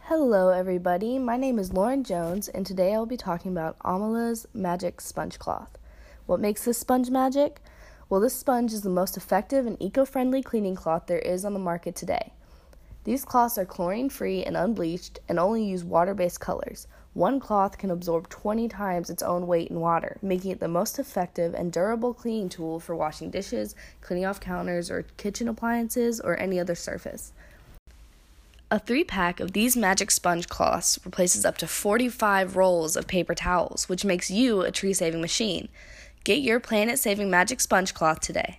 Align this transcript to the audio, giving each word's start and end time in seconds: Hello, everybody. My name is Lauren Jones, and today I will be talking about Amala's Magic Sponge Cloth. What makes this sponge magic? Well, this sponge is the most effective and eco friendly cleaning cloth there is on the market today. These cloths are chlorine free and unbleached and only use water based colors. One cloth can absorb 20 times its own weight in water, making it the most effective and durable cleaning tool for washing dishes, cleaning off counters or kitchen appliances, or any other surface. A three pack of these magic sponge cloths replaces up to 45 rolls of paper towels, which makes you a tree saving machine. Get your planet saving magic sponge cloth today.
Hello, 0.00 0.48
everybody. 0.48 1.16
My 1.16 1.36
name 1.36 1.60
is 1.60 1.72
Lauren 1.72 2.02
Jones, 2.02 2.48
and 2.48 2.66
today 2.66 2.92
I 2.92 2.98
will 2.98 3.06
be 3.06 3.16
talking 3.16 3.52
about 3.52 3.76
Amala's 3.84 4.48
Magic 4.52 5.00
Sponge 5.00 5.38
Cloth. 5.38 5.78
What 6.26 6.40
makes 6.40 6.64
this 6.64 6.76
sponge 6.76 7.08
magic? 7.08 7.60
Well, 8.08 8.20
this 8.20 8.34
sponge 8.34 8.72
is 8.72 8.82
the 8.82 8.88
most 8.88 9.16
effective 9.16 9.64
and 9.64 9.80
eco 9.80 10.04
friendly 10.04 10.42
cleaning 10.42 10.74
cloth 10.74 11.06
there 11.06 11.20
is 11.20 11.44
on 11.44 11.52
the 11.52 11.60
market 11.60 11.94
today. 11.94 12.32
These 13.06 13.24
cloths 13.24 13.56
are 13.56 13.64
chlorine 13.64 14.08
free 14.08 14.42
and 14.42 14.56
unbleached 14.56 15.20
and 15.28 15.38
only 15.38 15.62
use 15.62 15.84
water 15.84 16.12
based 16.12 16.40
colors. 16.40 16.88
One 17.14 17.38
cloth 17.38 17.78
can 17.78 17.92
absorb 17.92 18.28
20 18.28 18.66
times 18.68 19.10
its 19.10 19.22
own 19.22 19.46
weight 19.46 19.70
in 19.70 19.78
water, 19.78 20.18
making 20.22 20.50
it 20.50 20.58
the 20.58 20.66
most 20.66 20.98
effective 20.98 21.54
and 21.54 21.72
durable 21.72 22.12
cleaning 22.12 22.48
tool 22.48 22.80
for 22.80 22.96
washing 22.96 23.30
dishes, 23.30 23.76
cleaning 24.00 24.26
off 24.26 24.40
counters 24.40 24.90
or 24.90 25.06
kitchen 25.18 25.46
appliances, 25.46 26.18
or 26.18 26.36
any 26.40 26.58
other 26.58 26.74
surface. 26.74 27.32
A 28.72 28.80
three 28.80 29.04
pack 29.04 29.38
of 29.38 29.52
these 29.52 29.76
magic 29.76 30.10
sponge 30.10 30.48
cloths 30.48 30.98
replaces 31.04 31.44
up 31.44 31.58
to 31.58 31.68
45 31.68 32.56
rolls 32.56 32.96
of 32.96 33.06
paper 33.06 33.36
towels, 33.36 33.88
which 33.88 34.04
makes 34.04 34.32
you 34.32 34.62
a 34.62 34.72
tree 34.72 34.92
saving 34.92 35.20
machine. 35.20 35.68
Get 36.24 36.40
your 36.40 36.58
planet 36.58 36.98
saving 36.98 37.30
magic 37.30 37.60
sponge 37.60 37.94
cloth 37.94 38.18
today. 38.18 38.58